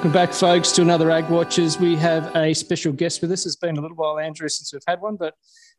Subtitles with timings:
[0.00, 1.78] Welcome back, folks, to another Ag Watchers.
[1.78, 3.44] We have a special guest with us.
[3.44, 5.34] It's been a little while, Andrew, since we've had one, but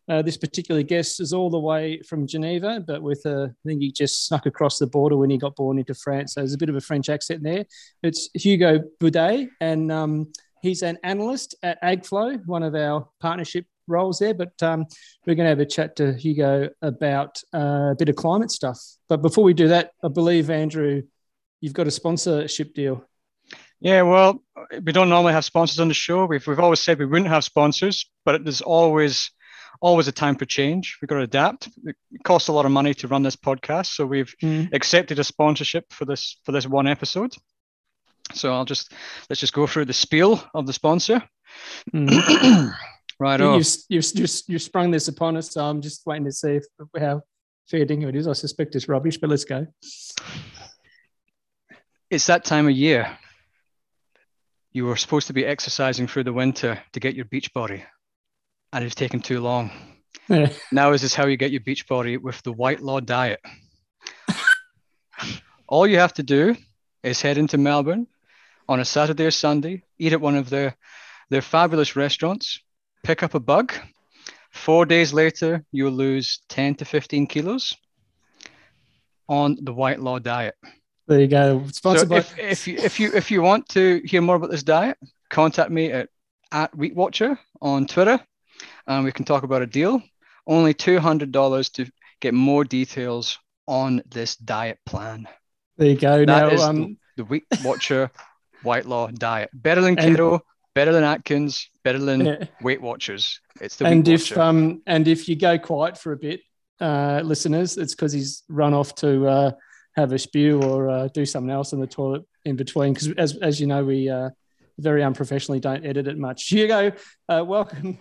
[0.07, 3.81] uh, this particular guest is all the way from Geneva, but with a, I think
[3.81, 6.35] he just snuck across the border when he got born into France.
[6.35, 7.65] So there's a bit of a French accent there.
[8.03, 14.19] It's Hugo Boudet, and um, he's an analyst at AgFlow, one of our partnership roles
[14.19, 14.35] there.
[14.35, 14.85] But um,
[15.25, 18.79] we're going to have a chat to Hugo about uh, a bit of climate stuff.
[19.09, 21.01] But before we do that, I believe, Andrew,
[21.59, 23.03] you've got a sponsorship deal.
[23.81, 24.43] Yeah, well,
[24.83, 26.25] we don't normally have sponsors on the show.
[26.25, 29.31] We've, we've always said we wouldn't have sponsors, but there's always
[29.81, 30.99] always a time for change.
[31.01, 31.67] We've got to adapt.
[31.85, 34.71] It costs a lot of money to run this podcast, so we've mm.
[34.73, 37.33] accepted a sponsorship for this for this one episode.
[38.33, 38.93] So I'll just
[39.29, 41.23] let's just go through the spiel of the sponsor.
[41.91, 42.71] Mm.
[43.19, 43.65] right you, off.
[43.89, 46.65] You've, you've, you've sprung this upon us, so I'm just waiting to see if,
[46.99, 47.21] how
[47.67, 48.27] fair dinkum it is.
[48.27, 49.65] I suspect it's rubbish, but let's go.
[52.11, 53.17] It's that time of year
[54.71, 57.83] you were supposed to be exercising through the winter to get your beach body,
[58.71, 59.71] and it's taken too long.
[60.29, 60.51] Yeah.
[60.71, 63.41] Now is this how you get your beach body with the White Law diet?
[65.67, 66.55] All you have to do
[67.03, 68.07] is head into Melbourne
[68.69, 70.75] on a Saturday or Sunday, eat at one of their
[71.29, 72.59] their fabulous restaurants,
[73.03, 73.73] pick up a bug.
[74.51, 77.73] Four days later, you'll lose 10 to 15 kilos
[79.29, 80.55] on the White Law diet.
[81.11, 81.65] There you go.
[81.73, 84.49] Sponsored so by- if, if you if you if you want to hear more about
[84.49, 84.97] this diet,
[85.29, 86.07] contact me at
[86.53, 88.17] at Wheat Watcher on Twitter,
[88.87, 90.01] and we can talk about a deal.
[90.47, 95.27] Only two hundred dollars to get more details on this diet plan.
[95.75, 96.19] There you go.
[96.19, 96.97] That now, is um...
[97.17, 98.09] the, Wheat Watcher
[98.63, 99.49] White Law diet.
[99.53, 100.41] Better than keto, and...
[100.73, 102.45] better than Atkins, better than yeah.
[102.61, 103.41] Weight Watchers.
[103.59, 104.39] It's the and Wheat if Watcher.
[104.39, 106.39] um and if you go quiet for a bit,
[106.79, 109.27] uh, listeners, it's because he's run off to.
[109.27, 109.51] Uh,
[109.95, 112.93] have a spew or uh, do something else in the toilet in between.
[112.93, 114.29] Because as, as you know, we uh,
[114.77, 116.47] very unprofessionally don't edit it much.
[116.49, 116.91] Hugo,
[117.29, 117.99] uh, welcome.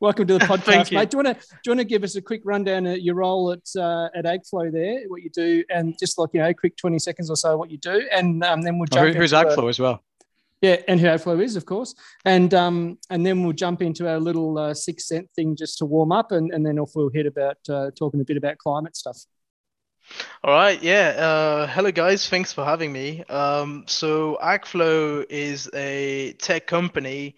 [0.00, 1.10] Welcome to the podcast, mate.
[1.10, 3.14] Do you want to do you want to give us a quick rundown of your
[3.14, 6.76] role at uh, at AgFlow there, what you do, and just like you know, quick
[6.76, 9.10] twenty seconds or so what you do, and um, then we'll jump.
[9.10, 10.02] Oh, who's AgFlow as well?
[10.60, 11.94] Yeah, and who AgFlow is, of course,
[12.24, 15.84] and um, and then we'll jump into our little uh, sixth sense thing just to
[15.84, 18.96] warm up, and, and then off we'll hit about uh, talking a bit about climate
[18.96, 19.18] stuff.
[20.44, 21.14] All right, yeah.
[21.16, 22.28] Uh, hello, guys.
[22.28, 23.22] Thanks for having me.
[23.24, 27.36] Um, so, AgFlow is a tech company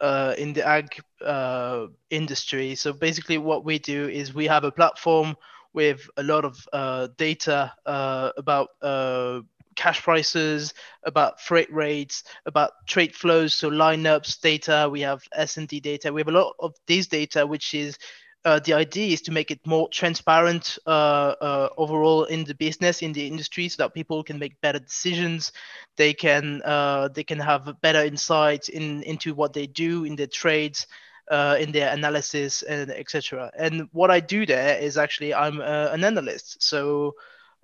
[0.00, 2.74] uh, in the ag uh, industry.
[2.76, 5.36] So, basically, what we do is we have a platform
[5.72, 9.40] with a lot of uh, data uh, about uh,
[9.74, 14.88] cash prices, about freight rates, about trade flows, so lineups data.
[14.90, 16.12] We have S&D data.
[16.12, 17.98] We have a lot of these data, which is
[18.44, 23.00] uh, the idea is to make it more transparent uh, uh, overall in the business
[23.02, 25.52] in the industry so that people can make better decisions.
[25.96, 30.26] They can uh, they can have better insights in into what they do in their
[30.26, 30.86] trades
[31.30, 35.88] uh, in their analysis and etc and what i do there is actually i'm uh,
[35.92, 36.62] an analyst.
[36.62, 37.14] So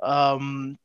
[0.02, 0.78] um,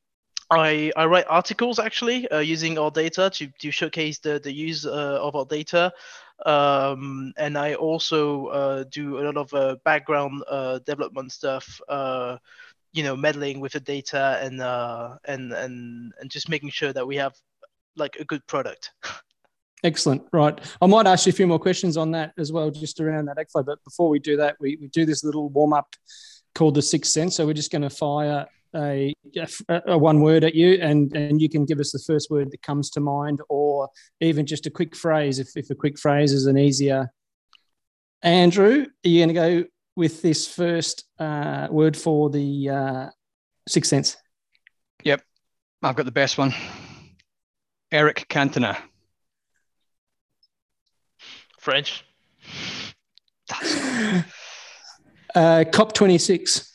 [0.51, 5.35] I, I write articles actually using our data to, to showcase the, the use of
[5.35, 5.93] our data
[6.45, 11.79] um, and I also uh, do a lot of uh, background uh, development stuff.
[11.87, 12.37] Uh,
[12.93, 17.05] you know, meddling with the data and uh, and and and just making sure that
[17.05, 17.33] we have
[17.97, 18.91] like a good product.
[19.83, 20.23] Excellent.
[20.31, 20.59] Right.
[20.81, 23.37] I might ask you a few more questions on that as well, just around that
[23.37, 23.65] AgFlow.
[23.65, 25.95] But before we do that, we, we do this little warm up
[26.55, 27.35] called the sixth sense.
[27.35, 29.13] So we're just going to fire a,
[29.69, 32.61] a, one word at you and, and you can give us the first word that
[32.61, 33.89] comes to mind or
[34.21, 37.09] even just a quick phrase if, if a quick phrase is an easier.
[38.21, 39.63] Andrew, are you going to go
[39.95, 43.09] with this first uh, word for the uh,
[43.67, 44.17] sixth sense?
[45.03, 45.21] Yep,
[45.83, 46.53] I've got the best one.
[47.91, 48.77] Eric Cantona.
[51.59, 52.03] French.
[53.51, 54.23] uh,
[55.35, 56.69] COP26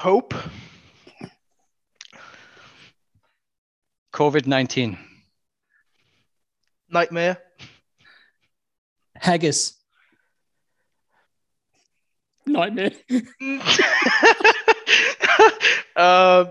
[0.00, 0.34] hope,
[4.14, 4.96] COVID 19,
[6.88, 7.36] nightmare,
[9.14, 9.74] haggis,
[12.46, 12.92] nightmare.
[15.96, 16.46] uh,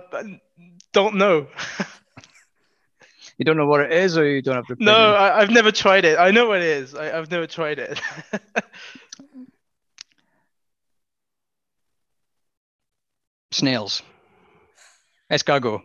[0.93, 1.47] don't know.
[3.39, 4.75] you don't know what it is, or you don't have to.
[4.77, 6.19] No, I, have never tried it.
[6.19, 6.93] I know what it is.
[6.93, 7.99] I, I've never tried it.
[13.59, 14.01] snails.
[15.31, 15.81] Escargot.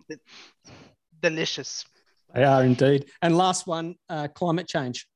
[1.21, 1.85] Delicious.
[2.35, 3.06] They are indeed.
[3.21, 5.06] And last one, uh, climate change.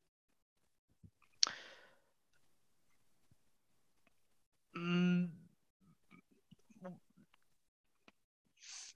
[4.76, 5.28] Mm.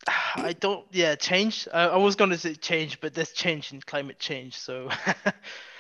[0.37, 0.87] I don't.
[0.93, 1.67] Yeah, change.
[1.73, 4.59] I, I was gonna say change, but there's change in climate change.
[4.59, 4.91] So.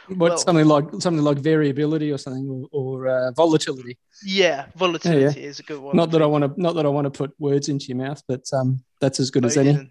[0.08, 3.98] what well, something like something like variability or something or, or uh, volatility.
[4.24, 5.48] Yeah, volatility yeah, yeah.
[5.48, 5.96] is a good one.
[5.96, 8.22] Not that I want to not that I want to put words into your mouth,
[8.26, 9.90] but um, that's as good as any.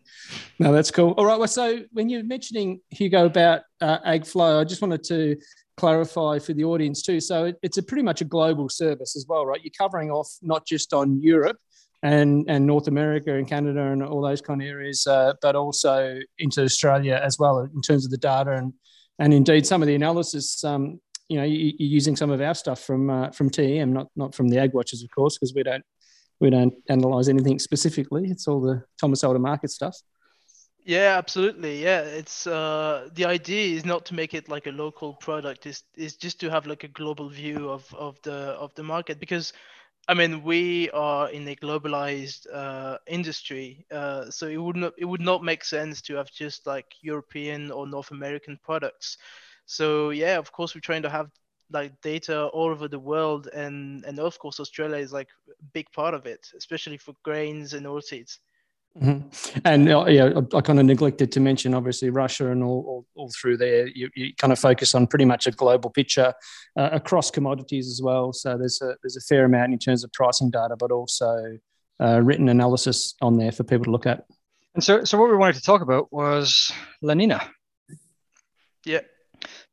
[0.60, 1.12] No, that's cool.
[1.12, 1.40] All right.
[1.40, 5.38] Well, so when you're mentioning Hugo about uh, AgFlow, I just wanted to
[5.78, 7.19] clarify for the audience too.
[7.19, 9.62] So it, it's a pretty much a global service as well, right?
[9.63, 11.58] You're covering off not just on Europe,
[12.04, 16.19] and and North America and Canada and all those kind of areas, uh, but also
[16.38, 18.74] into Australia as well in terms of the data and
[19.22, 20.64] and indeed some of the analysis.
[20.64, 24.08] Um, you know, you, are using some of our stuff from uh, from TEM, not
[24.16, 25.84] not from the Ag Watchers, of course, because we don't
[26.42, 28.30] we don't analyze anything specifically.
[28.30, 29.96] It's all the Thomas Elder market stuff.
[30.84, 31.84] Yeah, absolutely.
[31.84, 35.68] Yeah, it's uh, the idea is not to make it like a local product.
[35.68, 39.20] Is is just to have like a global view of of the of the market
[39.20, 39.54] because
[40.12, 45.06] I mean, we are in a globalized uh, industry, uh, so it would not it
[45.06, 49.18] would not make sense to have just like European or North American products.
[49.68, 51.30] So yeah, of course, we're trying to have
[51.72, 55.90] like data all over the world, and and of course, Australia is like a big
[55.94, 58.40] part of it, especially for grains and oilseeds.
[59.00, 59.60] Mm-hmm.
[59.64, 63.06] And uh, yeah, I, I kind of neglected to mention, obviously, Russia and all, all,
[63.16, 63.88] all through there.
[63.88, 66.34] You, you, kind of focus on pretty much a global picture
[66.78, 68.34] uh, across commodities as well.
[68.34, 71.58] So there's a there's a fair amount in terms of pricing data, but also
[72.02, 74.26] uh, written analysis on there for people to look at.
[74.76, 76.72] And so, so what we wanted to talk about was
[77.02, 77.50] La Nina.
[78.86, 79.02] Yeah.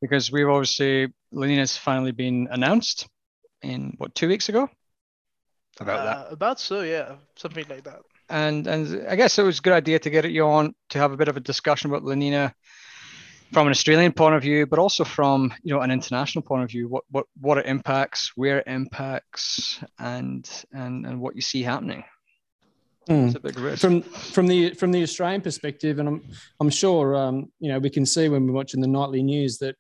[0.01, 3.09] Because we've obviously La Nina's finally been announced
[3.63, 4.69] in what two weeks ago.
[5.81, 6.33] About uh, that.
[6.33, 9.99] About so, yeah, something like that and and I guess it was a good idea
[9.99, 12.55] to get you on to have a bit of a discussion about La Nina
[13.53, 16.71] from an Australian point of view, but also from you know an international point of
[16.71, 16.89] view.
[16.89, 22.05] What what what it impacts, where it impacts, and and and what you see happening.
[23.09, 23.79] Mm.
[23.79, 26.23] From from the from the Australian perspective, and I'm
[26.61, 29.77] I'm sure um, you know we can see when we're watching the nightly news that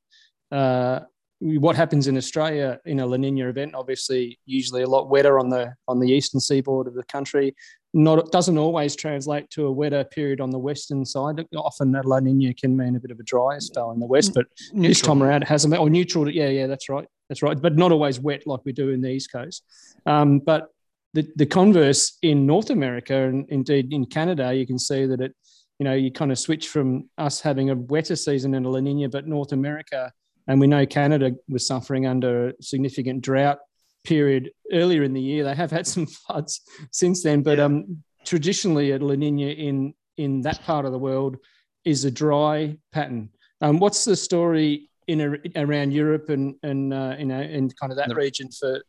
[0.50, 1.00] uh,
[1.40, 5.50] what happens in Australia in a La Nina event, obviously, usually a lot wetter on
[5.50, 7.54] the on the eastern seaboard of the country.
[7.94, 11.44] Not doesn't always translate to a wetter period on the western side.
[11.56, 14.34] Often a La Nina can mean a bit of a drier spell in the west,
[14.34, 14.88] but neutral.
[14.88, 15.74] this time around it hasn't.
[15.74, 17.60] Or neutral, yeah, yeah, that's right, that's right.
[17.60, 19.64] But not always wet like we do in the east coast.
[20.04, 20.68] Um, but
[21.14, 25.34] the the converse in North America and indeed in Canada, you can see that it,
[25.78, 28.80] you know, you kind of switch from us having a wetter season in a La
[28.80, 30.12] Nina, but North America
[30.48, 33.58] and we know Canada was suffering under a significant drought
[34.04, 35.44] period earlier in the year.
[35.44, 36.60] They have had some floods
[36.90, 37.64] since then, but yeah.
[37.64, 41.36] um, traditionally, a La Nina in in that part of the world
[41.84, 43.30] is a dry pattern.
[43.60, 47.92] Um, what's the story in a, around Europe and and uh, you know in kind
[47.92, 48.82] of that region for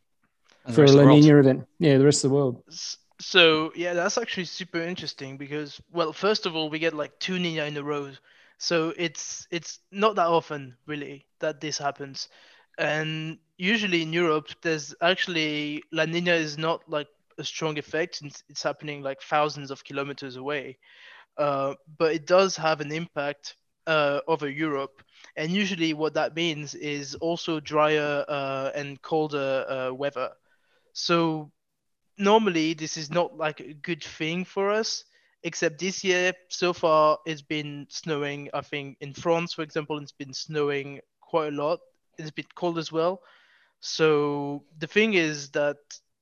[0.71, 1.65] for a La Nina event?
[1.79, 2.63] Yeah, the rest of the world.
[3.21, 7.37] So yeah, that's actually super interesting because well, first of all, we get like two
[7.39, 8.11] Nina in a row
[8.59, 12.27] so it's it's not that often really that this happens.
[12.77, 18.21] And usually in Europe, there's actually La Nina is not like a strong effect.
[18.23, 20.77] It's, it's happening like thousands of kilometers away,
[21.37, 25.03] uh, but it does have an impact uh, over Europe.
[25.35, 30.31] And usually, what that means is also drier uh, and colder uh, weather.
[30.93, 31.51] So
[32.17, 35.03] normally, this is not like a good thing for us
[35.43, 40.11] except this year so far it's been snowing i think in france for example it's
[40.11, 41.79] been snowing quite a lot
[42.17, 43.21] it's been cold as well
[43.79, 45.77] so the thing is that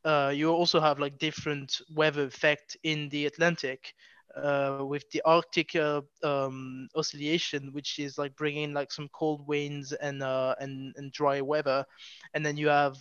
[0.06, 3.94] uh, you also have like different weather effect in the atlantic
[4.36, 9.92] uh, with the arctic uh, um, oscillation which is like bringing like some cold winds
[9.94, 11.86] and uh, and, and dry weather.
[12.34, 12.98] And then you have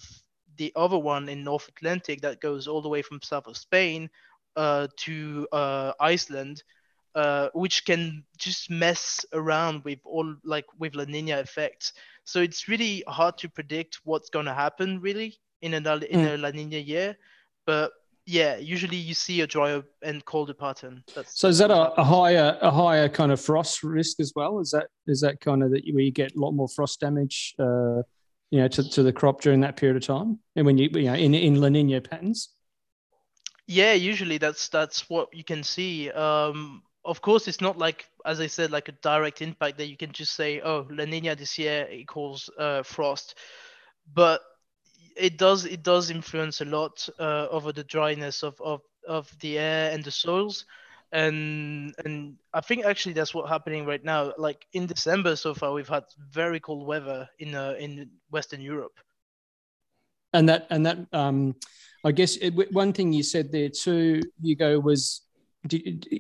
[0.57, 4.09] the other one in north atlantic that goes all the way from south of spain
[4.57, 6.63] uh, to uh, Iceland,
[7.17, 11.95] uh, which can just mess around with all like with La Nina effects.
[12.25, 16.35] So it's really hard to predict what's going to happen really in a in mm.
[16.35, 17.17] a La Nina year.
[17.65, 17.93] But
[18.27, 21.03] yeah, usually you see a drier and colder pattern.
[21.15, 24.61] That's, so is that a, a, higher a higher kind of frost risk as well?
[24.61, 27.55] Is that is that kind of that where you get a lot more frost damage?
[27.59, 28.03] Uh,
[28.51, 31.05] you know, to, to the crop during that period of time, and when you you
[31.05, 32.51] know in in La Nina patterns.
[33.69, 36.11] Yeah, usually that's that's what you can see.
[36.11, 39.97] Um, of course, it's not like, as I said, like a direct impact that you
[39.97, 43.37] can just say, "Oh, La Nina this year equals uh, frost,"
[44.13, 44.43] but
[45.17, 49.59] it does it does influence a lot uh, over the dryness of, of of the
[49.59, 50.67] air and the soils,
[51.13, 54.33] and and I think actually that's what's happening right now.
[54.37, 58.99] Like in December so far, we've had very cold weather in uh, in Western Europe.
[60.33, 61.55] And that and that um
[62.05, 65.23] I guess it, one thing you said there too, Hugo, was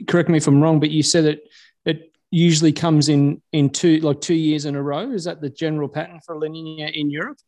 [0.06, 1.48] correct me if I'm wrong, but you said it
[1.84, 5.10] it usually comes in in two like two years in a row.
[5.12, 7.38] Is that the general pattern for La Nina in Europe?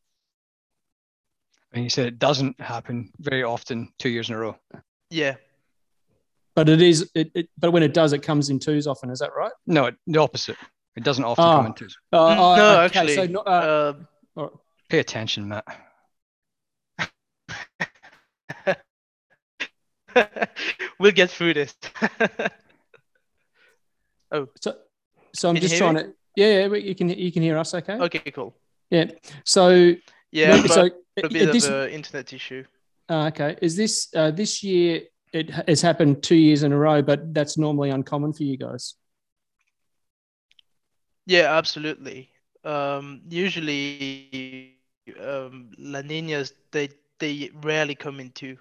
[1.73, 4.57] And you said it doesn't happen very often two years in a row.
[5.11, 5.35] Yeah.
[6.55, 7.11] But it is.
[7.15, 9.11] It, it, but when it does, it comes in twos often.
[9.11, 9.53] Is that right?
[9.67, 10.57] No, it, the opposite.
[10.97, 11.53] It doesn't often oh.
[11.53, 11.97] come in twos.
[12.13, 13.15] Uh, uh, no, okay, actually.
[13.15, 13.95] So not, uh,
[14.37, 14.49] uh,
[14.89, 15.65] pay attention, Matt.
[20.99, 21.75] we'll get through this.
[24.33, 24.77] oh, so
[25.35, 26.03] so I'm just trying me?
[26.03, 26.13] to.
[26.37, 27.95] Yeah, yeah, you can you can hear us, okay?
[27.95, 28.55] Okay, cool.
[28.91, 29.07] Yeah.
[29.45, 29.95] So
[30.31, 30.91] yeah, so
[31.23, 32.65] a bit this, of an internet issue.
[33.09, 35.03] Uh, okay, is this uh, this year?
[35.33, 38.95] It has happened two years in a row, but that's normally uncommon for you guys.
[41.27, 42.31] Yeah, absolutely.
[42.65, 44.77] Um, usually,
[45.21, 46.89] um, La Ninas they
[47.19, 48.57] they rarely come in two.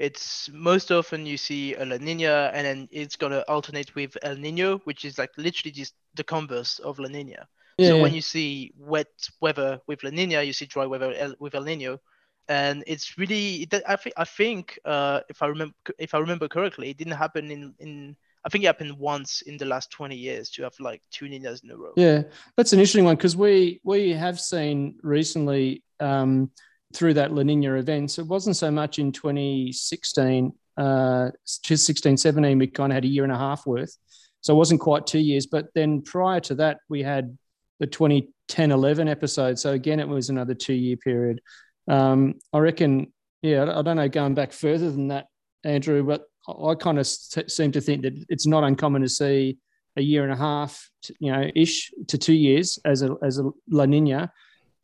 [0.00, 4.34] It's most often you see a La Nina and then it's gonna alternate with El
[4.34, 7.46] Nino, which is like literally just the converse of La Nina.
[7.76, 7.88] Yeah.
[7.90, 9.08] So when you see wet
[9.42, 12.00] weather with La Nina, you see dry weather with El Nino,
[12.48, 16.88] and it's really I think I think uh, if I remember if I remember correctly,
[16.88, 20.48] it didn't happen in in I think it happened once in the last 20 years
[20.52, 21.92] to have like two Ninas in a row.
[21.96, 22.22] Yeah,
[22.56, 26.50] that's an interesting one because we we have seen recently um,
[26.94, 28.10] through that La Nina event.
[28.10, 33.08] So it wasn't so much in 2016, uh, 16, 17, we kind of had a
[33.08, 33.96] year and a half worth.
[34.40, 35.46] So it wasn't quite two years.
[35.46, 37.36] But then prior to that, we had
[37.78, 39.58] the 2010 11 episode.
[39.58, 41.40] So again, it was another two year period.
[41.88, 45.26] Um, I reckon, yeah, I don't know, going back further than that,
[45.64, 49.58] Andrew, but I kind of seem to think that it's not uncommon to see
[49.96, 53.50] a year and a half, you know, ish to two years as a as a
[53.68, 54.32] La Nina,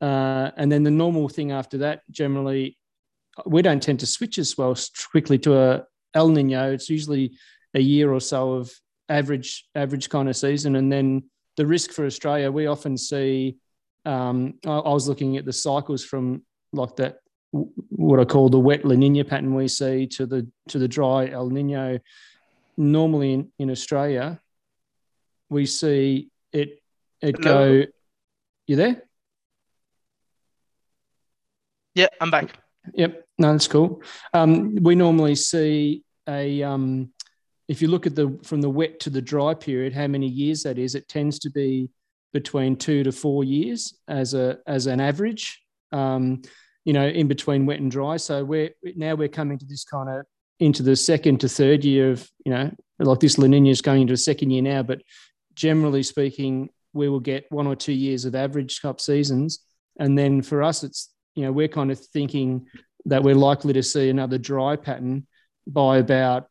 [0.00, 2.78] uh, and then the normal thing after that, generally,
[3.44, 4.76] we don't tend to switch as well
[5.10, 5.84] quickly to a
[6.14, 6.72] El Nino.
[6.72, 7.36] It's usually
[7.74, 8.72] a year or so of
[9.08, 11.24] average average kind of season, and then
[11.56, 13.56] the risk for Australia, we often see.
[14.04, 17.18] Um, I, I was looking at the cycles from like that
[17.50, 21.28] what I call the wet La Nina pattern we see to the to the dry
[21.28, 21.98] El Nino.
[22.76, 24.40] Normally in, in Australia,
[25.48, 26.82] we see it
[27.20, 27.82] it Hello.
[27.82, 27.86] go.
[28.66, 29.02] You there?
[31.96, 32.58] Yeah, I'm back.
[32.92, 34.02] Yep, no, that's cool.
[34.34, 37.10] Um, we normally see a um,
[37.68, 40.62] if you look at the from the wet to the dry period, how many years
[40.64, 41.88] that is, it tends to be
[42.34, 45.62] between two to four years as a as an average.
[45.90, 46.42] Um,
[46.84, 48.18] you know, in between wet and dry.
[48.18, 50.26] So we're now we're coming to this kind of
[50.60, 54.02] into the second to third year of you know like this La Nina is going
[54.02, 55.00] into a second year now, but
[55.54, 59.60] generally speaking, we will get one or two years of average cup seasons,
[59.98, 62.66] and then for us, it's you know, we're kind of thinking
[63.04, 65.26] that we're likely to see another dry pattern
[65.66, 66.48] by about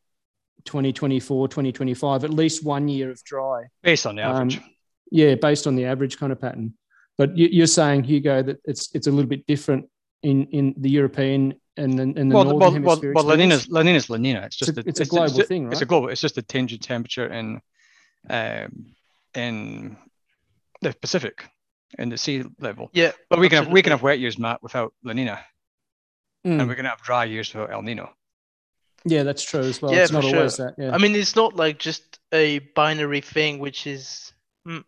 [0.65, 3.63] 2024, 2025, at least one year of dry.
[3.83, 4.57] Based on the average.
[4.57, 4.63] Um,
[5.11, 6.75] yeah, based on the average kind of pattern.
[7.17, 9.89] But you, are saying, Hugo, that it's it's a little bit different
[10.21, 13.13] in, in the European and in, in the well, northern well, hemisphere.
[13.13, 14.41] Well, well La Nina's, La Nina's La Nina.
[14.41, 15.71] It's just it's a, a it's, it's a global it's, thing, right?
[15.71, 16.09] It's a global.
[16.09, 17.61] It's just a change in temperature in
[18.29, 18.95] um,
[19.33, 19.97] in
[20.81, 21.45] the Pacific
[21.97, 22.89] in the sea level.
[22.93, 25.39] Yeah, but we can have we can have wet years, Matt, without La Nina,
[26.45, 26.59] mm.
[26.59, 28.09] and we can have dry years without El Nino.
[29.05, 29.93] Yeah, that's true as well.
[29.93, 30.35] Yeah, it's not sure.
[30.35, 30.75] always that.
[30.77, 30.91] Yeah.
[30.93, 34.33] I mean, it's not like just a binary thing, which is.
[34.67, 34.83] Mm.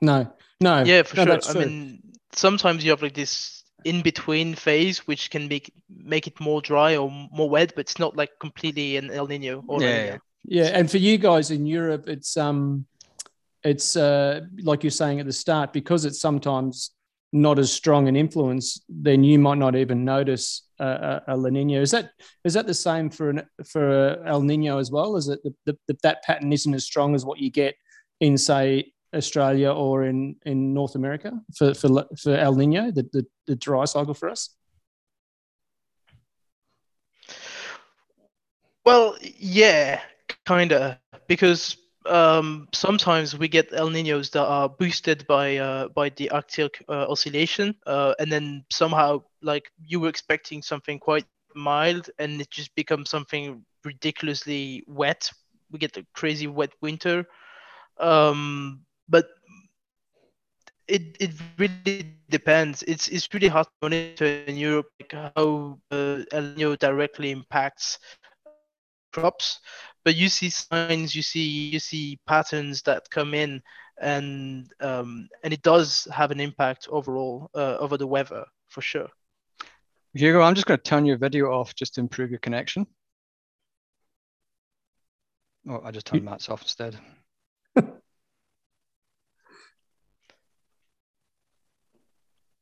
[0.00, 0.82] No, no.
[0.82, 1.40] Yeah, for no, sure.
[1.50, 6.40] I mean, sometimes you have like this in between phase, which can make make it
[6.40, 10.18] more dry or more wet, but it's not like completely an El Nino or yeah.
[10.44, 12.86] Yeah, and for you guys in Europe, it's um
[13.62, 16.92] it's uh, like you're saying at the start because it's sometimes
[17.32, 21.80] not as strong an influence, then you might not even notice a, a, La Nina.
[21.80, 22.10] Is that
[22.44, 25.16] is that the same for an, for uh, El Nino as well?
[25.16, 27.76] Is it the, the, that pattern isn't as strong as what you get
[28.20, 33.26] in say Australia or in, in North America for, for for El Nino, the, the,
[33.46, 34.50] the dry cycle for us?
[38.84, 40.00] Well, yeah,
[40.46, 40.96] kind of
[41.28, 41.76] because
[42.06, 47.06] um, sometimes we get El Ninos that are boosted by uh, by the Arctic uh,
[47.08, 52.74] oscillation, uh, and then somehow like you were expecting something quite mild, and it just
[52.74, 55.30] becomes something ridiculously wet.
[55.70, 57.26] We get a crazy wet winter,
[57.98, 59.26] um, but
[60.88, 62.82] it it really depends.
[62.82, 67.98] It's it's really hard to monitor in Europe like how uh, El Nino directly impacts
[69.12, 69.60] crops
[70.04, 73.62] but you see signs you see you see patterns that come in
[74.00, 79.08] and um, and it does have an impact overall uh, over the weather for sure
[80.12, 82.86] Hugo, I'm just going to turn your video off just to improve your connection.
[85.68, 86.96] Oh, I just turned Matt's off instead.
[87.76, 87.92] yeah,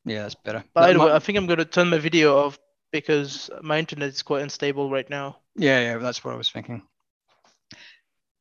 [0.05, 0.65] that's better.
[0.75, 2.59] By the way, I think I'm going to turn my video off
[2.93, 5.39] because my internet is quite unstable right now.
[5.57, 6.83] Yeah, yeah, that's what I was thinking.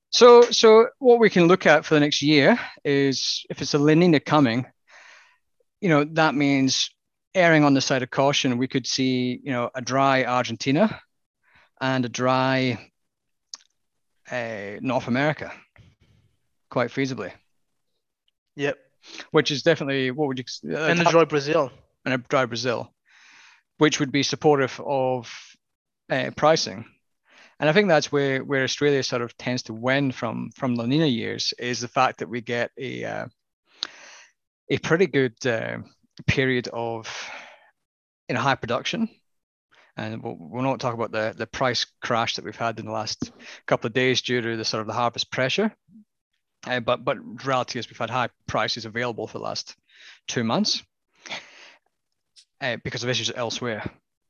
[0.09, 3.77] So, so what we can look at for the next year is if it's a
[3.77, 4.65] La Nina coming,
[5.81, 6.89] you know, that means
[7.35, 8.57] erring on the side of caution.
[8.57, 10.99] We could see, you know, a dry Argentina
[11.79, 12.91] and a dry
[14.31, 15.51] uh, North America,
[16.69, 17.31] quite feasibly.
[18.55, 18.77] Yep.
[19.31, 21.71] Which is definitely what would you uh, and a dry Brazil
[22.03, 22.93] and a dry Brazil,
[23.77, 25.31] which would be supportive of
[26.09, 26.85] uh, pricing.
[27.59, 30.85] And I think that's where where Australia sort of tends to win from from La
[30.85, 33.25] Nina years is the fact that we get a uh,
[34.69, 35.79] a pretty good uh,
[36.27, 37.29] period of
[38.29, 39.09] in high production
[39.97, 42.91] and we'll, we'll not talk about the, the price crash that we've had in the
[42.91, 43.31] last
[43.65, 45.73] couple of days due to the sort of the harvest pressure.
[46.65, 49.75] Uh, but but reality is we've had high prices available for the last
[50.27, 50.83] two months
[52.61, 53.83] uh, because of issues elsewhere.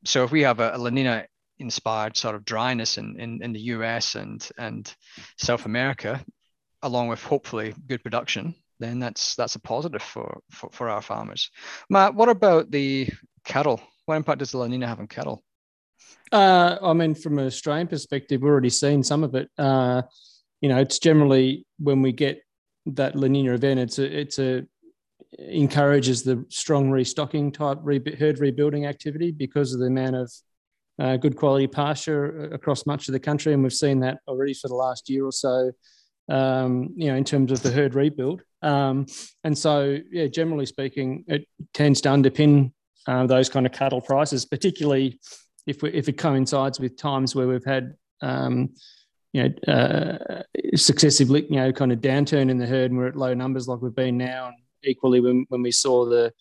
[0.06, 1.26] So if we have a, a La Nina
[1.60, 4.94] inspired sort of dryness in, in, in the US and and
[5.38, 6.24] South America,
[6.82, 11.50] along with hopefully good production, then that's that's a positive for, for, for our farmers.
[11.90, 13.10] Matt, what about the
[13.46, 13.82] cattle?
[14.06, 15.44] What impact does the La Nina have on cattle?
[16.32, 19.50] Uh, I mean, from an Australian perspective, we've already seen some of it.
[19.58, 20.04] Uh,
[20.62, 22.42] you know, it's generally when we get
[22.88, 24.66] that La Nina event, it's a, it's a
[25.40, 30.32] encourages the strong restocking type re- herd rebuilding activity because of the amount of
[31.00, 34.68] uh, good quality pasture across much of the country, and we've seen that already for
[34.68, 35.72] the last year or so.
[36.30, 39.06] Um, you know, in terms of the herd rebuild, um,
[39.44, 42.74] and so yeah, generally speaking, it tends to underpin
[43.08, 45.20] uh, those kind of cattle prices, particularly
[45.66, 48.72] if we, if it coincides with times where we've had um,
[49.32, 50.44] you know uh,
[50.76, 53.82] successively you know kind of downturn in the herd and we're at low numbers like
[53.82, 56.34] we've been now, and equally when when we saw the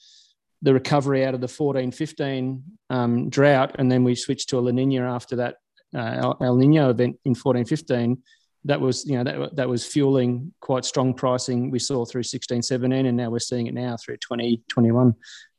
[0.62, 4.60] the recovery out of the 14 15 um, drought and then we switched to a
[4.60, 5.56] La Nina after that
[5.94, 8.22] uh, El Nino event in 14 15
[8.64, 12.62] that was you know that, that was fueling quite strong pricing we saw through 16
[12.62, 15.14] 17 and now we're seeing it now through 2021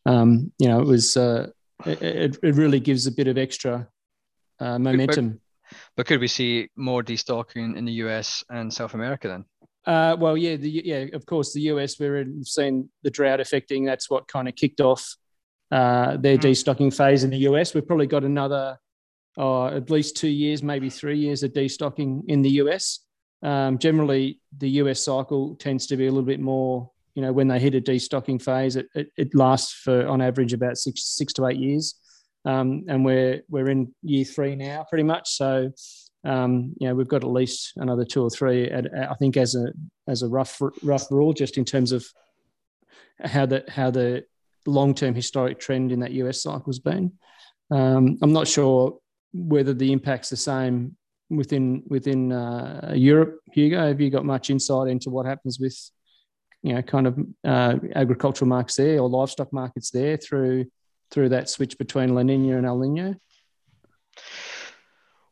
[0.05, 1.47] um, you know it was uh,
[1.85, 3.87] it, it really gives a bit of extra
[4.59, 5.29] uh, momentum.
[5.29, 9.45] But, but, could we see more destocking in the US and South America then?
[9.87, 13.39] Uh, well, yeah, the, yeah, of course, the US we're in, we've seen the drought
[13.39, 13.85] affecting.
[13.85, 15.15] That's what kind of kicked off
[15.71, 16.41] uh, their mm.
[16.41, 17.73] destocking phase in the US.
[17.73, 18.77] We've probably got another,
[19.37, 22.99] uh, at least two years, maybe three years of destocking in the US.
[23.41, 27.47] Um, generally, the US cycle tends to be a little bit more you know, when
[27.47, 31.33] they hit a destocking phase, it, it, it lasts for on average about six six
[31.33, 31.95] to eight years,
[32.45, 35.35] um, and we're we're in year three now, pretty much.
[35.35, 35.71] So,
[36.23, 38.69] um, you know, we've got at least another two or three.
[38.69, 39.71] At, I think as a
[40.07, 42.05] as a rough rough rule, just in terms of
[43.23, 44.25] how the how the
[44.65, 47.13] long term historic trend in that US cycle's been.
[47.71, 48.99] Um, I'm not sure
[49.33, 50.95] whether the impact's the same
[51.29, 53.39] within within uh, Europe.
[53.51, 55.77] Hugo, have you got much insight into what happens with
[56.63, 60.65] you know kind of uh, agricultural markets there or livestock markets there through
[61.11, 63.15] through that switch between La Nina and El Nino?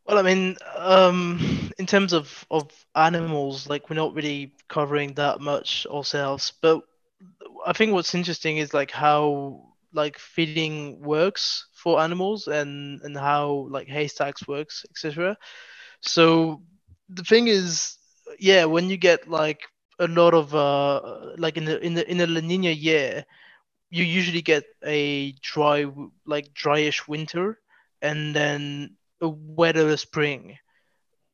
[0.05, 5.41] Well, I mean, um, in terms of, of animals, like we're not really covering that
[5.41, 6.53] much ourselves.
[6.61, 6.81] But
[7.65, 13.67] I think what's interesting is like how like feeding works for animals and and how
[13.71, 15.37] like haystacks works, etc.
[16.01, 16.61] So
[17.09, 17.97] the thing is,
[18.39, 19.61] yeah, when you get like
[19.99, 23.25] a lot of uh like in the in the in the La Nina year,
[23.89, 25.85] you usually get a dry
[26.25, 27.59] like dryish winter
[28.01, 30.57] and then a wetter spring,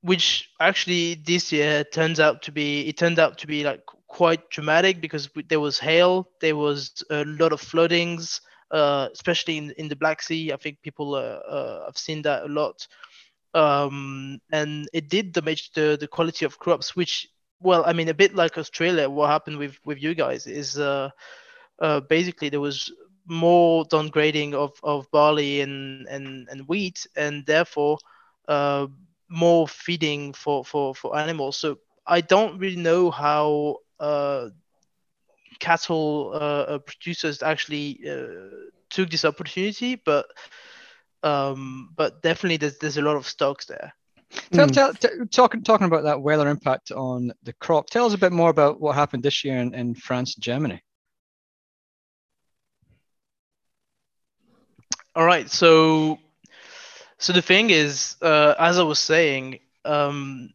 [0.02, 4.50] which actually this year turns out to be it turned out to be like quite
[4.50, 8.42] dramatic because there was hail, there was a lot of floodings,
[8.72, 10.52] uh, especially in in the Black Sea.
[10.52, 12.88] I think people uh, uh, have seen that a lot.
[13.54, 17.28] Um, and it did damage the, the quality of crops, which
[17.62, 21.10] well, I mean, a bit like Australia, what happened with with you guys is uh,
[21.80, 22.92] uh, basically there was
[23.32, 27.98] more downgrading of, of barley and, and, and wheat, and therefore
[28.48, 28.86] uh,
[29.30, 31.56] more feeding for, for, for animals.
[31.58, 34.50] So I don't really know how uh,
[35.60, 40.26] cattle uh, producers actually uh, took this opportunity, but
[41.24, 43.94] um, but definitely there's there's a lot of stocks there.
[44.52, 44.74] Tell, mm.
[44.74, 47.90] tell, t- talking talking about that weather impact on the crop.
[47.90, 50.82] Tell us a bit more about what happened this year in, in France and Germany.
[55.16, 56.20] All right, so
[57.18, 60.54] so the thing is, uh, as I was saying, um,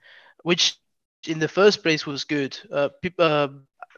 [0.43, 0.78] which
[1.28, 2.58] in the first place was good.
[2.71, 3.47] Uh, people uh,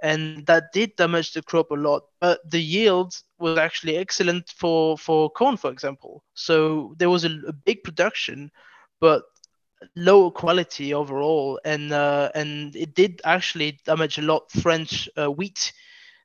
[0.03, 2.03] and that did damage the crop a lot.
[2.21, 6.23] But the yield was actually excellent for for corn, for example.
[6.35, 8.51] So there was a, a big production,
[9.01, 9.23] but
[9.97, 15.73] low quality overall, and uh, and it did actually damage a lot French uh, wheat,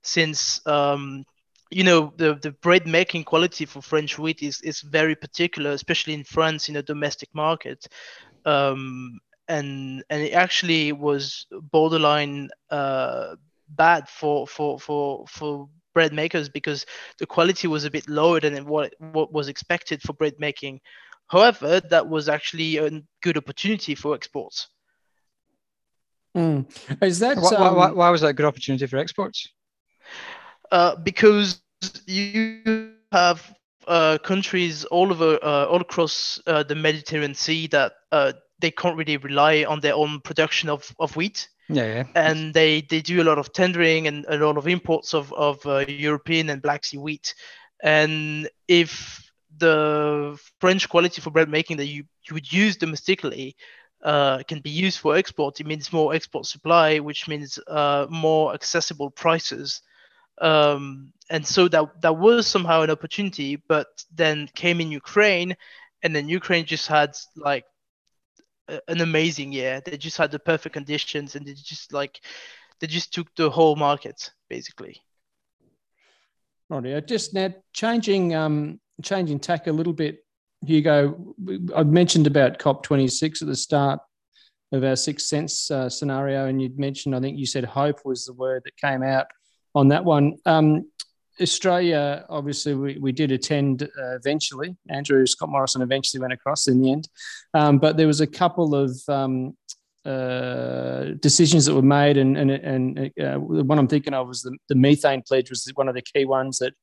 [0.01, 1.23] since um,
[1.69, 6.13] you know the the bread making quality for French wheat is is very particular, especially
[6.13, 7.87] in France in a domestic market.
[8.45, 13.35] Um, and and it actually was borderline uh,
[13.69, 16.85] bad for for for for bread makers because
[17.19, 20.79] the quality was a bit lower than what what was expected for bread making.
[21.27, 24.69] However, that was actually a good opportunity for exports.
[26.35, 26.65] Mm.
[27.01, 27.75] Is that why, um...
[27.75, 29.47] why, why, was that a good opportunity for exports?
[30.71, 31.61] Uh, because
[32.07, 33.55] you have
[33.87, 38.97] uh, countries all over uh, all across uh, the Mediterranean Sea that uh, they can't
[38.97, 41.49] really rely on their own production of, of wheat.
[41.69, 42.03] Yeah, yeah.
[42.15, 45.65] And they, they do a lot of tendering and a lot of imports of, of
[45.65, 47.35] uh, European and Black Sea wheat.
[47.81, 49.22] And if
[49.57, 53.55] the French quality for bread making that you, you would use domestically
[54.03, 58.53] uh, can be used for export, it means more export supply, which means uh, more
[58.53, 59.81] accessible prices.
[60.41, 65.55] Um, and so that that was somehow an opportunity, but then came in Ukraine,
[66.01, 67.63] and then Ukraine just had like
[68.67, 69.81] an amazing year.
[69.85, 72.19] They just had the perfect conditions, and they just like
[72.79, 75.01] they just took the whole market basically.
[76.69, 77.07] Right.
[77.07, 80.25] Just now changing um, changing tack a little bit,
[80.65, 81.35] Hugo.
[81.75, 83.99] I mentioned about COP twenty six at the start
[84.71, 88.25] of our sixth sense uh, scenario, and you'd mentioned I think you said hope was
[88.25, 89.27] the word that came out
[89.75, 90.37] on that one.
[90.45, 90.85] Um,
[91.41, 94.75] Australia, obviously, we, we did attend uh, eventually.
[94.89, 97.09] Andrew Scott Morrison eventually went across in the end.
[97.53, 99.57] Um, but there was a couple of um,
[100.05, 104.41] uh, decisions that were made, and and and uh, the one I'm thinking of was
[104.41, 106.73] the, the, methane pledge was one of the key ones that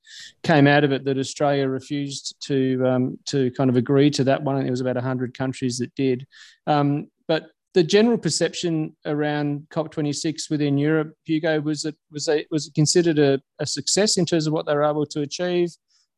[0.42, 1.04] came out of it.
[1.04, 4.96] That Australia refused to um, to kind of agree to that one, there was about
[4.96, 6.26] hundred countries that did.
[6.66, 12.68] Um, but the general perception around COP26 within Europe, Hugo, was it was a, was
[12.68, 15.70] it considered a, a success in terms of what they were able to achieve,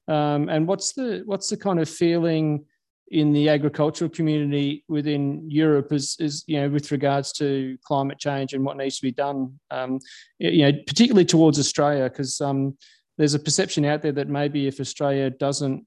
[0.06, 2.64] um, and what's the what's the kind of feeling
[3.12, 8.54] in the agricultural community within Europe is, is you know with regards to climate change
[8.54, 10.00] and what needs to be done, um,
[10.38, 12.76] you know particularly towards Australia because um,
[13.18, 15.86] there's a perception out there that maybe if Australia doesn't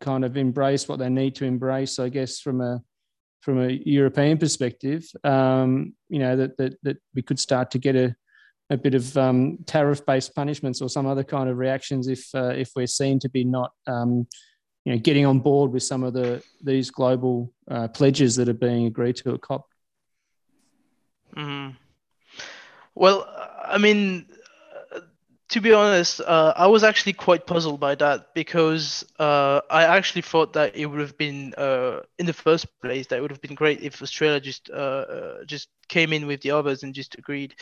[0.00, 2.82] kind of embrace what they need to embrace, I guess from a
[3.40, 7.96] from a European perspective, um, you know, that, that, that we could start to get
[7.96, 8.14] a,
[8.70, 12.70] a bit of um, tariff-based punishments or some other kind of reactions if uh, if
[12.76, 14.28] we're seen to be not, um,
[14.84, 18.54] you know, getting on board with some of the these global uh, pledges that are
[18.54, 19.68] being agreed to at COP.
[21.36, 21.76] Mm.
[22.94, 23.26] Well,
[23.64, 24.26] I mean,
[25.48, 30.22] to be honest, uh, I was actually quite puzzled by that because uh, I actually
[30.22, 33.40] thought that it would have been uh, in the first place that it would have
[33.40, 37.16] been great if Australia just uh, uh, just came in with the others and just
[37.16, 37.54] agreed.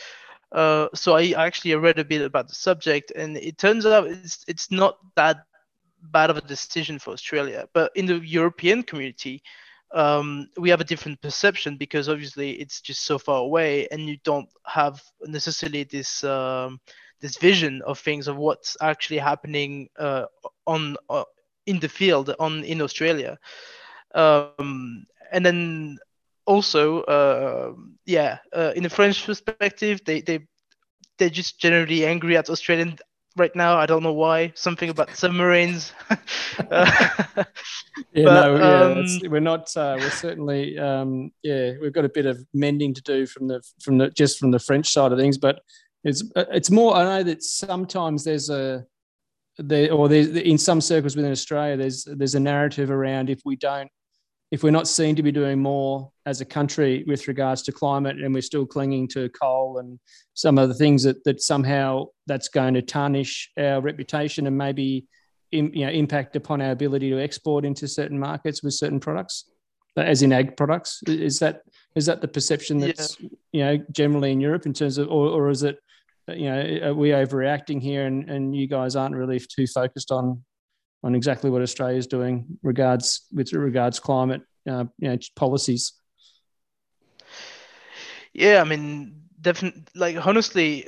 [0.53, 4.71] So I actually read a bit about the subject, and it turns out it's it's
[4.71, 5.45] not that
[6.01, 9.43] bad of a decision for Australia, but in the European community.
[9.93, 14.17] Um, we have a different perception because obviously it's just so far away, and you
[14.23, 16.79] don't have necessarily this um,
[17.19, 20.27] this vision of things of what's actually happening uh,
[20.65, 21.25] on uh,
[21.65, 23.37] in the field on in Australia.
[24.15, 25.97] Um, and then
[26.45, 27.73] also, uh,
[28.05, 28.37] yeah,
[28.75, 30.39] in the French perspective, they they
[31.17, 32.97] they're just generally angry at Australian
[33.37, 33.77] right now.
[33.77, 34.51] I don't know why.
[34.55, 35.93] Something about submarines.
[36.09, 36.17] yeah,
[36.67, 37.45] but,
[38.13, 39.75] no, yeah, um, we're not.
[39.75, 43.61] Uh, we're certainly, um, yeah, we've got a bit of mending to do from the
[43.81, 45.61] from the just from the French side of things, but
[46.03, 46.95] it's it's more.
[46.95, 48.85] I know that sometimes there's a
[49.57, 53.55] there or there's in some circles within Australia there's there's a narrative around if we
[53.55, 53.91] don't
[54.51, 58.17] if we're not seen to be doing more as a country with regards to climate
[58.17, 59.97] and we're still clinging to coal and
[60.33, 65.05] some of the things that that somehow that's going to tarnish our reputation and maybe
[65.51, 69.49] in, you know impact upon our ability to export into certain markets with certain products
[69.97, 71.01] uh, as in ag products.
[71.07, 71.61] Is that
[71.95, 73.29] is that the perception that's yeah.
[73.51, 75.79] you know generally in Europe in terms of, or, or is it
[76.29, 80.11] uh, you know are we overreacting here and, and you guys aren't really too focused
[80.11, 80.43] on
[81.03, 85.93] on exactly what Australia is doing regards with regards climate uh, you know policies?
[88.33, 89.83] Yeah, I mean, definitely.
[89.95, 90.85] Like honestly,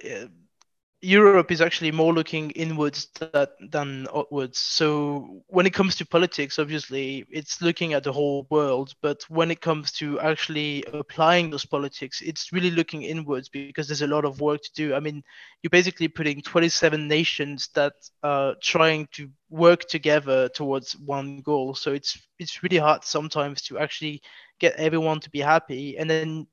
[1.04, 4.58] Europe is actually more looking inwards that, than outwards.
[4.58, 8.94] So when it comes to politics, obviously it's looking at the whole world.
[9.02, 14.02] But when it comes to actually applying those politics, it's really looking inwards because there's
[14.02, 14.96] a lot of work to do.
[14.96, 15.22] I mean,
[15.62, 21.76] you're basically putting 27 nations that are trying to work together towards one goal.
[21.76, 24.22] So it's it's really hard sometimes to actually
[24.60, 25.98] get everyone to be happy.
[25.98, 26.48] And then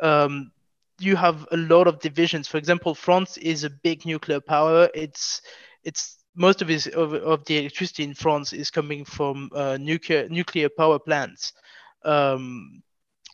[0.00, 0.50] um,
[1.02, 2.48] you have a lot of divisions.
[2.48, 4.88] For example, France is a big nuclear power.
[4.94, 5.42] It's
[5.84, 10.28] it's most of his of, of the electricity in France is coming from uh, nuclear
[10.28, 11.52] nuclear power plants,
[12.04, 12.82] um,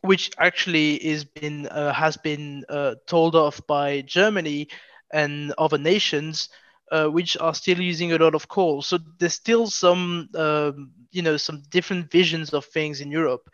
[0.03, 4.69] which actually is been uh, has been uh, told off by Germany
[5.13, 6.49] and other nations.
[6.91, 8.81] Uh, which are still using a lot of coal.
[8.81, 13.51] So there's still some, um, you know, some different visions of things in Europe.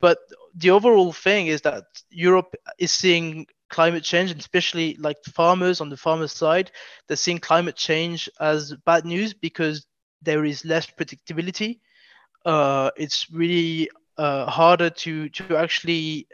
[0.00, 0.18] But
[0.54, 5.88] the overall thing is that Europe is seeing climate change, and especially like farmers on
[5.88, 6.70] the farmer side,
[7.06, 9.86] they're seeing climate change as bad news because
[10.22, 11.80] there is less predictability.
[12.44, 16.26] Uh, it's really uh, harder to to actually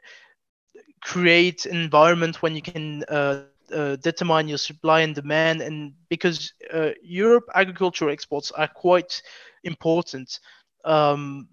[1.02, 3.42] create an environment when you can uh,
[3.72, 9.22] uh, determine your supply and demand and because uh, europe agricultural exports are quite
[9.64, 10.38] important
[10.84, 11.48] um,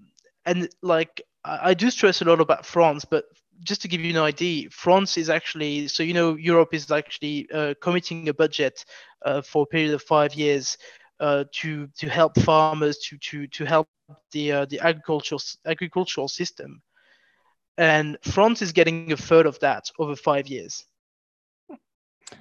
[0.45, 3.25] and like I, I do stress a lot about france but
[3.61, 7.47] just to give you an idea, France is actually so you know Europe is actually
[7.53, 8.85] uh, committing a budget
[9.25, 10.77] uh, for a period of five years
[11.19, 13.87] uh, to to help farmers to to to help
[14.31, 16.81] the uh, the agricultural agricultural system,
[17.77, 20.85] and France is getting a third of that over five years.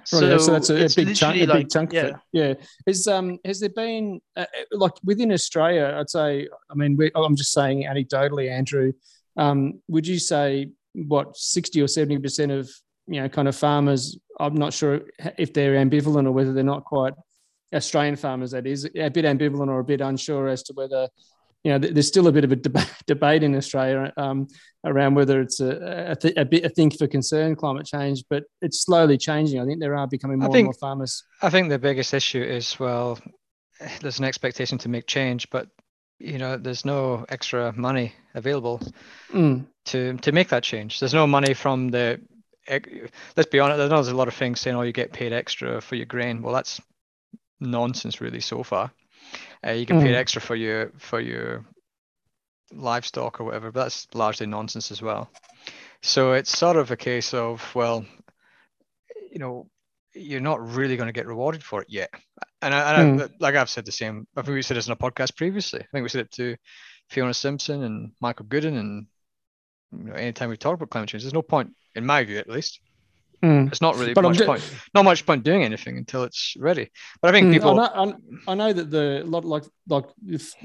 [0.03, 1.37] So, yeah, so that's a, a big chunk.
[1.37, 1.93] A like, chunk.
[1.93, 2.17] Yeah.
[2.31, 2.53] yeah.
[2.85, 5.95] Is um has there been uh, like within Australia?
[5.99, 6.47] I'd say.
[6.69, 8.93] I mean, we, I'm just saying anecdotally, Andrew.
[9.35, 12.69] Um, would you say what 60 or 70 percent of
[13.07, 15.01] you know kind of farmers i'm not sure
[15.37, 17.13] if they're ambivalent or whether they're not quite
[17.73, 21.07] australian farmers that is a bit ambivalent or a bit unsure as to whether
[21.63, 24.47] you know there's still a bit of a debate, debate in australia um,
[24.85, 28.43] around whether it's a, a, th- a, bit a thing for concern climate change but
[28.61, 29.59] it's slowly changing.
[29.59, 31.23] I think there are becoming more think, and more farmers.
[31.41, 33.19] I think the biggest issue is well
[34.01, 35.67] there's an expectation to make change but
[36.19, 38.81] you know there's no extra money available
[39.31, 39.65] mm.
[39.85, 42.19] to to make that change there's no money from the
[43.35, 45.95] let's be honest there's a lot of things saying oh you get paid extra for
[45.95, 46.79] your grain well that's
[47.59, 48.91] nonsense really so far
[49.65, 50.03] uh, you get mm.
[50.03, 51.65] paid extra for your for your
[52.71, 55.29] livestock or whatever but that's largely nonsense as well
[56.01, 58.05] so it's sort of a case of well
[59.31, 59.65] you know
[60.13, 62.09] you're not really going to get rewarded for it yet.
[62.61, 63.23] And, I, and mm.
[63.23, 64.27] I, like I've said the same.
[64.35, 65.79] I think we said this in a podcast previously.
[65.79, 66.55] I think we said it to
[67.09, 68.77] Fiona Simpson and Michael Gooden.
[68.77, 69.07] And
[69.91, 72.49] you know, anytime we talk about climate change, there's no point, in my view at
[72.49, 72.81] least.
[73.43, 73.69] Mm.
[73.69, 74.63] It's not really but much point.
[74.93, 76.89] Not much point doing anything until it's ready.
[77.21, 77.79] But I think mm, people.
[77.79, 78.17] I know,
[78.47, 80.05] I know, that the lot like like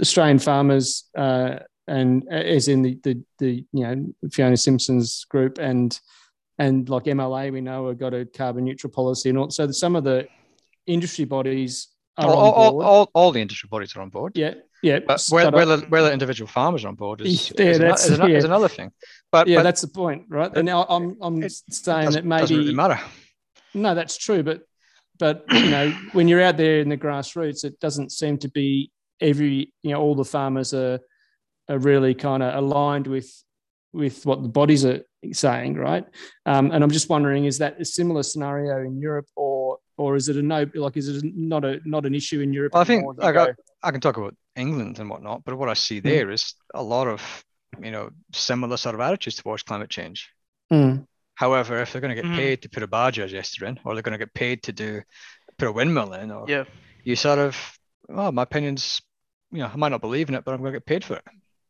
[0.01, 5.99] Australian farmers, uh, and as in the, the the you know Fiona Simpson's group and
[6.59, 10.03] and like MLA, we know have got a carbon neutral policy, and also some of
[10.03, 10.27] the
[10.87, 14.33] industry bodies are all, all, all, all, the industry bodies are on board.
[14.37, 15.01] Yeah, yeah.
[15.05, 18.27] But whether, whether, whether individual farmers are on board is, yeah, is, that's, is, yeah.
[18.27, 18.92] is another thing.
[19.33, 20.51] But yeah, but, that's the point, right?
[20.55, 23.01] And now I'm I'm saying that maybe doesn't really matter.
[23.75, 24.62] No, that's true, but
[25.18, 28.92] but you know when you're out there in the grassroots, it doesn't seem to be
[29.20, 31.01] every you know all the farmers are
[31.68, 33.33] are really kind of aligned with
[33.92, 36.05] with what the bodies are saying, right?
[36.47, 39.54] Um, and I'm just wondering, is that a similar scenario in Europe, or
[39.97, 40.67] or is it a no?
[40.75, 42.75] Like, is it not a not an issue in Europe?
[42.75, 43.51] Well, I think I, got,
[43.83, 46.09] I can talk about England and whatnot, but what I see hmm.
[46.09, 46.35] there mm.
[46.35, 47.45] is a lot of
[47.81, 50.31] you know similar sort of attitudes towards climate change.
[50.73, 51.07] Mm.
[51.35, 52.37] However, if they're going to get mm.
[52.37, 55.03] paid to put a biodigester in, or they're going to get paid to do
[55.59, 56.65] put a windmill in, or yeah,
[57.03, 57.79] you sort of
[58.09, 59.01] well, my opinion's
[59.53, 61.17] you know I might not believe in it, but I'm going to get paid for
[61.17, 61.25] it.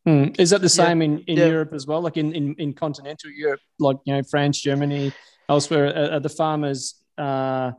[0.06, 0.38] Mm.
[0.38, 1.06] Is that the same yeah.
[1.06, 1.46] in, in yeah.
[1.46, 2.02] Europe as well?
[2.02, 5.12] Like in, in, in continental Europe, like you know France, Germany,
[5.48, 7.72] elsewhere, are, are the farmers uh,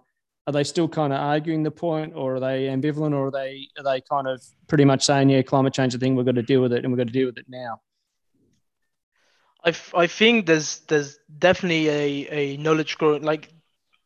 [0.47, 3.67] are they still kind of arguing the point, or are they ambivalent, or are they
[3.77, 6.43] are they kind of pretty much saying, yeah, climate change a thing, we've got to
[6.43, 7.81] deal with it, and we've got to deal with it now?
[9.63, 13.51] I, I think there's there's definitely a, a knowledge growing like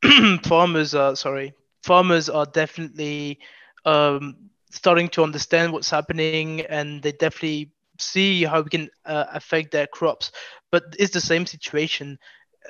[0.43, 3.39] farmers are sorry farmers are definitely
[3.86, 4.36] um,
[4.71, 9.88] starting to understand what's happening and they definitely see how we can uh, affect their
[9.88, 10.32] crops.
[10.71, 12.19] But it's the same situation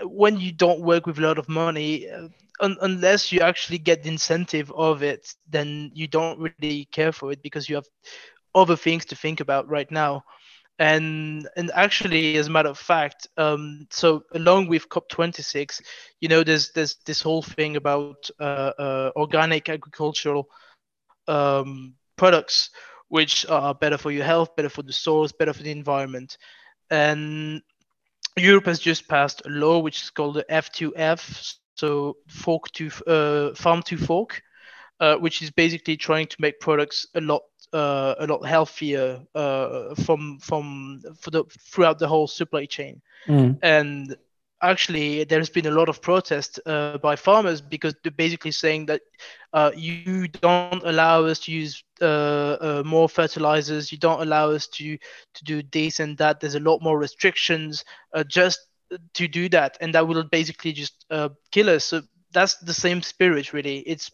[0.04, 2.10] when you don't work with a lot of money.
[2.10, 2.30] Uh,
[2.62, 7.32] un- unless you actually get the incentive of it, then you don't really care for
[7.32, 7.86] it because you have
[8.56, 10.24] other things to think about right now.
[10.80, 15.82] And and actually, as a matter of fact, um, so along with COP26,
[16.20, 20.48] you know, there's there's this whole thing about uh, uh, organic agricultural
[21.28, 22.70] um, products,
[23.10, 26.38] which are better for your health, better for the soils, better for the environment.
[26.90, 27.62] And
[28.40, 33.54] Europe has just passed a law which is called the F2F, so fork to uh,
[33.56, 34.42] farm to fork,
[35.00, 39.94] uh, which is basically trying to make products a lot uh, a lot healthier uh,
[40.04, 43.02] from from for the throughout the whole supply chain.
[43.28, 43.60] Mm.
[43.62, 44.16] And
[44.62, 49.02] actually, there's been a lot of protest uh, by farmers because they're basically saying that
[49.54, 54.98] uh, you don't allow us to use more fertilizers, you don't allow us to
[55.34, 56.40] to do this and that.
[56.40, 57.84] There's a lot more restrictions.
[58.28, 58.60] just
[59.14, 61.86] to do that, and that will basically just uh, kill us.
[61.86, 63.80] So that's the same spirit, really.
[63.80, 64.12] It's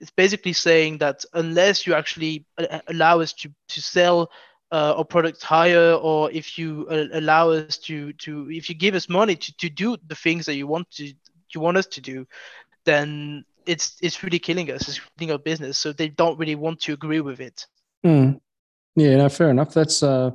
[0.00, 4.30] it's basically saying that unless you actually uh, allow us to to sell
[4.72, 8.94] uh, our products higher, or if you uh, allow us to to if you give
[8.94, 11.12] us money to, to do the things that you want to
[11.54, 12.26] you want us to do,
[12.84, 14.88] then it's it's really killing us.
[14.88, 15.78] It's killing our business.
[15.78, 17.66] So they don't really want to agree with it.
[18.04, 18.40] Mm.
[18.96, 19.72] Yeah, no, fair enough.
[19.74, 20.30] That's uh,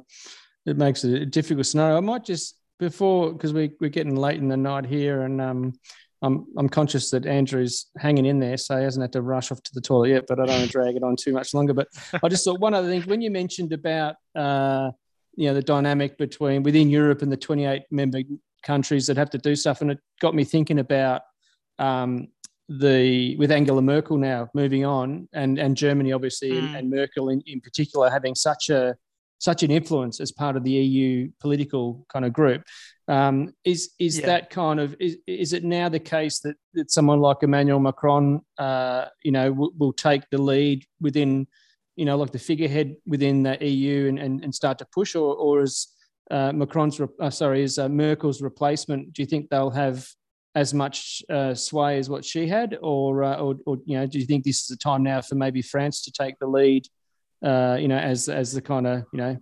[0.66, 1.98] it makes it a difficult scenario.
[1.98, 5.74] I might just before because we we're getting late in the night here, and um,
[6.26, 9.62] I'm I'm conscious that Andrew's hanging in there, so he hasn't had to rush off
[9.62, 10.26] to the toilet yet.
[10.28, 11.74] But I don't want to drag it on too much longer.
[11.74, 11.88] But
[12.24, 14.92] I just thought one other thing when you mentioned about uh,
[15.36, 18.22] you know the dynamic between within Europe and the 28 member
[18.64, 21.22] countries that have to do stuff, and it got me thinking about
[21.78, 22.28] um,
[22.70, 26.60] the with Angela Merkel now moving on, and and Germany obviously, mm.
[26.60, 28.96] and, and, Merkel in, in particular having such a
[29.38, 32.64] such an influence as part of the EU political kind of group.
[33.08, 34.26] Um, is is yeah.
[34.26, 38.42] that kind of is, is it now the case that, that someone like Emmanuel Macron,
[38.58, 41.48] uh, you know, w- will take the lead within,
[41.96, 45.36] you know, like the figurehead within the EU and, and, and start to push, or
[45.36, 45.88] or is
[46.32, 49.14] uh, Macron's re- uh, sorry is uh, Merkel's replacement?
[49.14, 50.08] Do you think they'll have
[50.56, 54.18] as much uh, sway as what she had, or, uh, or or you know, do
[54.18, 56.88] you think this is a time now for maybe France to take the lead?
[57.44, 59.38] uh, you know, as as the kind of you know,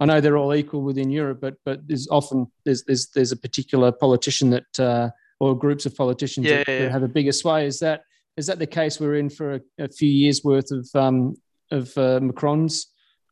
[0.00, 3.36] I know they're all equal within Europe, but but there's often there's there's there's a
[3.36, 5.10] particular politician that uh,
[5.40, 6.78] or groups of politicians yeah, that, yeah.
[6.80, 7.66] that, have a bigger sway.
[7.66, 8.02] Is that
[8.36, 11.36] is that the case we're in for a, a few years worth of um,
[11.70, 12.86] of uh, Macron's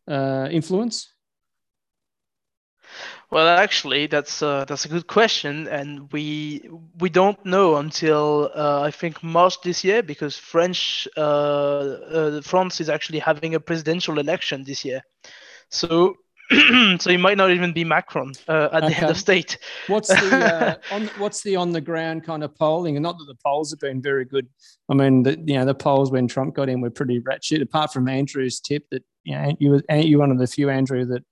[0.06, 1.12] uh, influence?
[3.30, 8.82] Well, actually, that's uh, that's a good question, and we we don't know until uh,
[8.82, 14.18] I think March this year because French uh, uh France is actually having a presidential
[14.18, 15.02] election this year,
[15.68, 16.16] so
[16.98, 18.88] so it might not even be Macron uh, at okay.
[18.88, 19.58] the head of state.
[19.86, 22.96] What's the uh, on, what's the on the ground kind of polling?
[22.96, 24.48] And not that the polls have been very good.
[24.88, 27.60] I mean, the, you know, the polls when Trump got in were pretty ratchet.
[27.60, 31.04] Apart from Andrew's tip that you know, you were you one of the few Andrew
[31.04, 31.22] that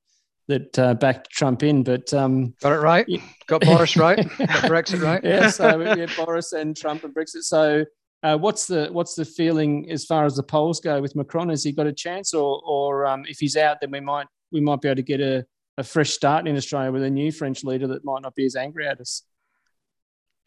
[0.48, 1.82] that uh, backed Trump in.
[1.82, 3.06] But um, got it right.
[3.46, 4.16] Got Boris right.
[4.38, 5.22] got Brexit right.
[5.24, 5.48] yeah.
[5.48, 7.42] So yeah, Boris and Trump and Brexit.
[7.42, 7.84] So
[8.22, 11.48] uh, what's the what's the feeling as far as the polls go with Macron?
[11.48, 14.60] Has he got a chance, or or um, if he's out, then we might we
[14.60, 15.46] might be able to get a,
[15.78, 18.56] a fresh start in Australia with a new French leader that might not be as
[18.56, 19.22] angry at us.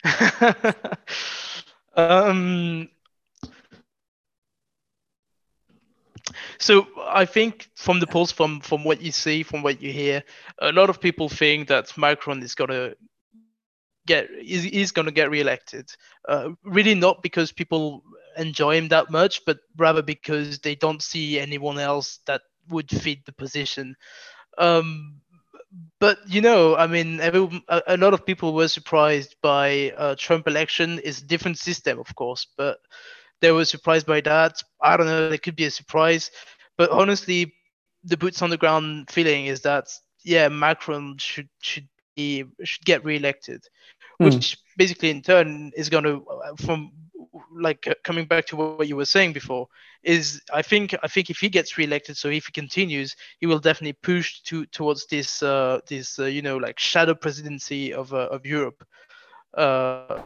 [1.95, 2.89] um,
[6.59, 10.23] So I think from the polls, from from what you see, from what you hear,
[10.59, 12.93] a lot of people think that Macron is gonna
[14.05, 15.89] get is, is gonna get reelected.
[16.27, 18.03] Uh, really not because people
[18.37, 23.25] enjoy him that much, but rather because they don't see anyone else that would fit
[23.25, 23.95] the position.
[24.57, 25.21] Um,
[25.99, 30.15] but you know, I mean, every, a, a, lot of people were surprised by uh,
[30.17, 30.99] Trump election.
[31.03, 32.79] It's a different system, of course, but
[33.41, 34.61] they were surprised by that.
[34.81, 35.29] I don't know.
[35.29, 36.31] It could be a surprise,
[36.77, 37.53] but honestly,
[38.03, 39.87] the boots on the ground feeling is that
[40.23, 43.63] yeah, Macron should should be should get re-elected,
[44.21, 44.25] mm.
[44.25, 46.25] which basically in turn is going to
[46.65, 46.91] from
[47.53, 49.67] like uh, coming back to what you were saying before
[50.03, 53.59] is I think I think if he gets re-elected, so if he continues, he will
[53.59, 58.27] definitely push to towards this uh, this uh, you know like shadow presidency of uh,
[58.29, 58.83] of Europe.
[59.55, 60.21] Uh,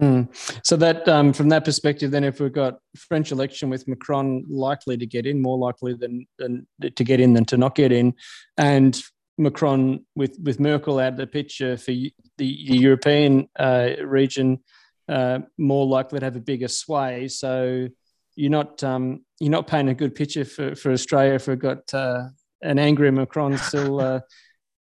[0.02, 0.28] mm.
[0.62, 4.98] so that um, from that perspective, then if we've got French election with Macron likely
[4.98, 8.14] to get in, more likely than, than to get in than to not get in,
[8.58, 9.02] and
[9.40, 14.60] Macron with with Merkel out of the picture for the, the European uh, region,
[15.08, 17.28] uh, more likely to have a bigger sway.
[17.30, 17.88] So
[18.36, 21.92] you're not um, you're not painting a good picture for, for Australia if we've got
[21.94, 22.26] uh,
[22.62, 24.20] an angry Macron still uh,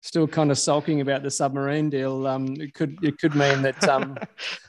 [0.02, 2.26] still kind of sulking about the submarine deal.
[2.28, 4.18] Um, it could it could mean that um,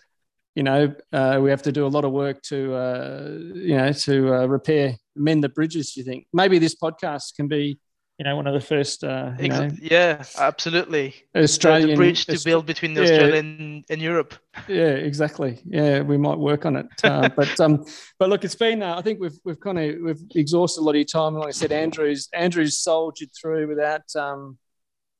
[0.55, 3.93] you know uh, we have to do a lot of work to uh, you know
[3.93, 5.97] to uh, repair mend the bridges.
[5.97, 7.79] You think maybe this podcast can be
[8.19, 11.15] you know, one of the first, uh, know, yeah, absolutely.
[11.37, 14.35] Australian the bridge to build between yeah, Australia and, and, Europe.
[14.67, 15.61] Yeah, exactly.
[15.65, 16.87] Yeah, we might work on it.
[17.05, 17.85] Uh, but um,
[18.19, 18.83] but look, it's been.
[18.83, 21.35] Uh, I think we've we've kind of we've exhausted a lot of your time.
[21.35, 24.59] Like I said, Andrews Andrews soldiered through without um,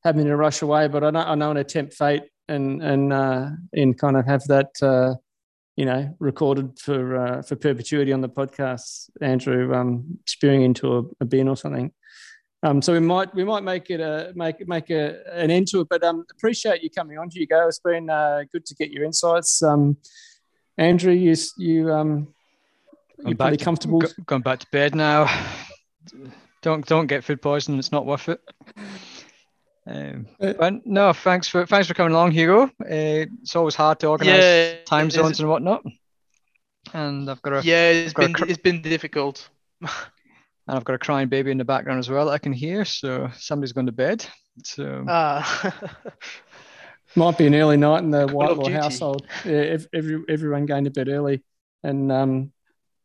[0.05, 0.89] having to rush away.
[0.89, 4.43] But I know I know and tempt fate and and uh, and kind of have
[4.49, 4.71] that.
[4.83, 5.15] Uh,
[5.77, 11.03] you know, recorded for uh, for perpetuity on the podcast, Andrew um, spewing into a,
[11.21, 11.93] a bin or something.
[12.63, 15.81] Um, so we might we might make it a make make a, an end to
[15.81, 15.89] it.
[15.89, 17.31] But um, appreciate you coming on.
[17.31, 17.69] To you go.
[17.69, 19.63] It's been uh, good to get your insights.
[19.63, 19.97] Um,
[20.77, 22.35] Andrew, you you um,
[23.25, 24.01] you're pretty comfortable.
[24.01, 25.27] To, going back to bed now.
[26.63, 27.79] Don't don't get food poisoning.
[27.79, 28.41] It's not worth it.
[29.87, 32.65] Um, uh, but no, thanks for thanks for coming along, Hugo.
[32.65, 32.69] Uh,
[33.41, 35.85] it's always hard to organise yeah, time zones and whatnot.
[36.93, 39.49] And I've got a yeah, it's been cr- it's been difficult.
[40.69, 42.85] and I've got a crying baby in the background as well that I can hear.
[42.85, 44.25] So somebody's going to bed.
[44.65, 45.71] So uh.
[47.17, 49.27] might be an early night in the Whitelaw household.
[49.45, 51.43] Yeah, every, everyone going to bed early,
[51.83, 52.53] and um,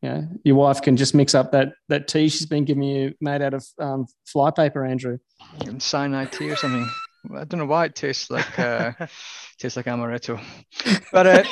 [0.02, 3.42] yeah, your wife can just mix up that that tea she's been giving you made
[3.42, 5.20] out of um, flypaper, Andrew.
[5.78, 6.88] Cyanide tea or something.
[7.34, 8.92] I don't know why it tastes like uh,
[9.58, 10.42] tastes like amaretto,
[11.12, 11.44] but uh,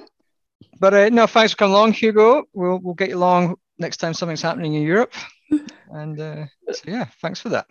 [0.80, 2.44] but uh, no, thanks for coming along, Hugo.
[2.52, 5.12] We'll we'll get you along next time something's happening in Europe.
[5.90, 7.66] And uh, so, yeah, thanks for that.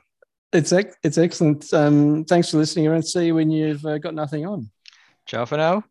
[0.53, 1.73] It's it's excellent.
[1.73, 4.69] Um, thanks for listening, and see you when you've uh, got nothing on.
[5.25, 5.83] Ciao for now.